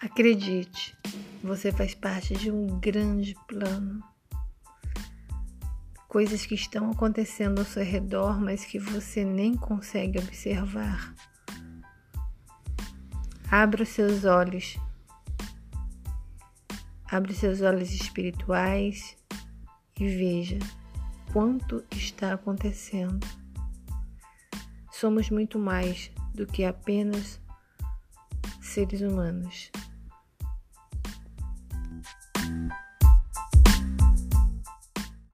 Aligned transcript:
Acredite, 0.00 0.96
você 1.42 1.72
faz 1.72 1.92
parte 1.92 2.32
de 2.34 2.52
um 2.52 2.78
grande 2.78 3.34
plano. 3.48 4.00
Coisas 6.06 6.46
que 6.46 6.54
estão 6.54 6.92
acontecendo 6.92 7.58
ao 7.58 7.64
seu 7.64 7.82
redor, 7.82 8.40
mas 8.40 8.64
que 8.64 8.78
você 8.78 9.24
nem 9.24 9.56
consegue 9.56 10.20
observar. 10.20 11.12
Abra 13.50 13.82
os 13.82 13.88
seus 13.88 14.24
olhos. 14.24 14.78
Abra 17.10 17.32
os 17.32 17.38
seus 17.38 17.60
olhos 17.60 17.90
espirituais 17.90 19.16
e 19.98 20.06
veja 20.06 20.60
quanto 21.32 21.84
está 21.90 22.34
acontecendo. 22.34 23.26
Somos 24.92 25.28
muito 25.28 25.58
mais 25.58 26.12
do 26.32 26.46
que 26.46 26.64
apenas 26.64 27.40
seres 28.60 29.00
humanos. 29.00 29.72